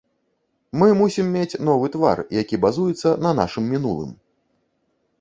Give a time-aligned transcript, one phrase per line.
[0.83, 4.11] Мы мусім мець новы твар, які базуецца на нашым мінулым.